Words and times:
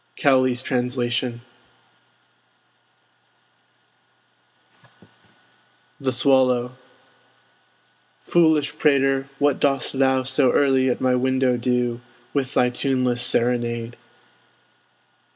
Cowley's 0.17 0.63
Translation, 0.63 1.41
THE 5.99 6.11
SWALLOW 6.11 6.71
Foolish 8.21 8.79
prater, 8.79 9.29
what 9.37 9.59
dost 9.59 9.99
thou 9.99 10.23
So 10.23 10.51
early 10.51 10.89
at 10.89 11.01
my 11.01 11.13
window 11.13 11.55
do, 11.55 12.01
With 12.33 12.55
thy 12.55 12.71
tuneless 12.71 13.21
serenade? 13.21 13.95